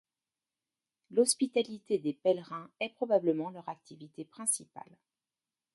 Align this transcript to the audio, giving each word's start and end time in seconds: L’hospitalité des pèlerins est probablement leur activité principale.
L’hospitalité 1.11 1.99
des 1.99 2.13
pèlerins 2.15 2.71
est 2.79 2.89
probablement 2.95 3.51
leur 3.51 3.69
activité 3.69 4.25
principale. 4.25 4.97